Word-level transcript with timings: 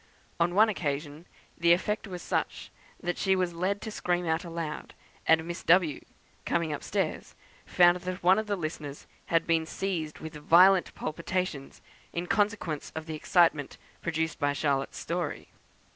On 0.39 0.55
one 0.55 0.67
occasion 0.67 1.27
the 1.55 1.73
effect 1.73 2.07
was 2.07 2.23
such 2.23 2.71
that 3.03 3.19
she 3.19 3.35
was 3.35 3.53
led 3.53 3.81
to 3.83 3.91
scream 3.91 4.25
out 4.25 4.43
aloud, 4.43 4.95
and 5.27 5.45
Miss 5.45 5.61
W, 5.61 6.01
coming 6.43 6.73
up 6.73 6.81
stairs, 6.81 7.35
found 7.67 7.97
that 7.97 8.23
one 8.23 8.39
of 8.39 8.47
the 8.47 8.55
listeners 8.55 9.05
had 9.27 9.45
been 9.45 9.67
seized 9.67 10.17
with 10.17 10.33
violent 10.35 10.95
palpitations, 10.95 11.83
in 12.13 12.25
consequence 12.25 12.91
of 12.95 13.05
the 13.05 13.13
excitement 13.15 13.77
produced 14.01 14.39
by 14.39 14.53
Charlotte's 14.53 14.97
story. 14.97 15.49